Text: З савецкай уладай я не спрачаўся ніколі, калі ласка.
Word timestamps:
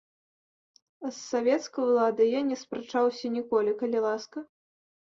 З 1.07 1.11
савецкай 1.31 1.83
уладай 1.93 2.27
я 2.39 2.43
не 2.49 2.57
спрачаўся 2.65 3.25
ніколі, 3.39 3.71
калі 3.87 4.07
ласка. 4.11 4.49